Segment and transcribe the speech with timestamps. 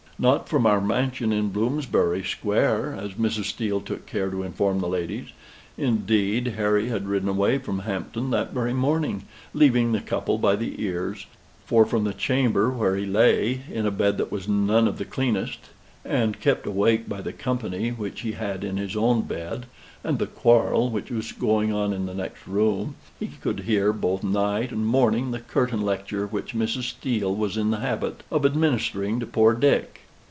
[0.21, 3.45] "Not from our mansion in Bloomsbury Square," as Mrs.
[3.45, 5.29] Steele took care to inform the ladies.
[5.79, 9.23] Indeed Harry had ridden away from Hampton that very morning,
[9.55, 11.25] leaving the couple by the ears;
[11.65, 15.05] for from the chamber where he lay, in a bed that was none of the
[15.05, 15.71] cleanest,
[16.05, 19.65] and kept awake by the company which he had in his own bed,
[20.03, 24.23] and the quarrel which was going on in the next room, he could hear both
[24.23, 26.83] night and morning the curtain lecture which Mrs.
[26.89, 29.97] Steele was in the habit of administering to poor Dick.